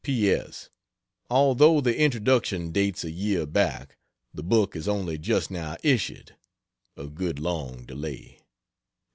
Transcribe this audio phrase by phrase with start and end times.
[0.03, 0.31] P.
[0.31, 0.71] S.
[1.29, 3.97] Although the introduction dates a year back,
[4.33, 6.35] the book is only just now issued.
[6.97, 8.39] A good long delay.